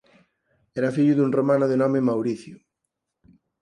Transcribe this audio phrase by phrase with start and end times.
[0.79, 2.55] Era fillo dun romano de nome Mauricio.